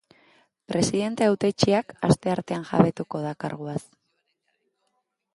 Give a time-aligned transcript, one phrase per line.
[0.71, 3.83] Presidente hautetsiak asteartean jabetuko da karguaz.